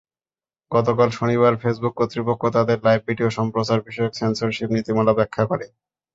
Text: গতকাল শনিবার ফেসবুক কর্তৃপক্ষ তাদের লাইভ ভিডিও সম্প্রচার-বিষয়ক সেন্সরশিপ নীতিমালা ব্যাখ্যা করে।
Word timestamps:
গতকাল 0.71 1.09
শনিবার 1.11 1.53
ফেসবুক 1.61 1.93
কর্তৃপক্ষ 1.97 2.43
তাদের 2.55 2.77
লাইভ 2.83 3.01
ভিডিও 3.07 3.29
সম্প্রচার-বিষয়ক 3.37 4.13
সেন্সরশিপ 4.15 4.69
নীতিমালা 4.75 5.13
ব্যাখ্যা 5.17 5.43
করে। 5.51 5.65